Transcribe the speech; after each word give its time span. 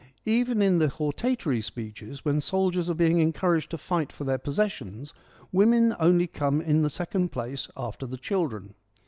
Even 0.25 0.63
in 0.63 0.79
the 0.79 0.87
hortatory 0.87 1.61
speeches, 1.61 2.25
when 2.25 2.41
soldiers 2.41 2.89
are 2.89 2.95
being 2.95 3.17
encour 3.17 3.55
aged 3.55 3.69
to 3.69 3.77
fight 3.77 4.11
for 4.11 4.23
their 4.23 4.39
possessions, 4.39 5.13
women 5.51 5.95
only 5.99 6.25
come 6.25 6.59
in 6.59 6.81
the 6.81 6.89
second 6.89 7.31
place 7.31 7.67
after 7.77 8.07
the 8.07 8.17
children. 8.17 8.73